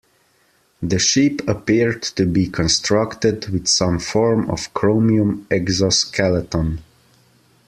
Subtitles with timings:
[0.81, 6.81] The ship appeared to be constructed with some form of chromium exoskeleton.